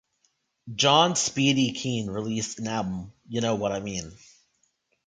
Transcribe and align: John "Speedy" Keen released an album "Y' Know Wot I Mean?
John 0.73 1.15
"Speedy" 1.15 1.73
Keen 1.73 2.07
released 2.07 2.57
an 2.57 2.67
album 2.69 3.13
"Y' 3.29 3.39
Know 3.39 3.53
Wot 3.53 3.71
I 3.71 3.81
Mean? 3.81 4.13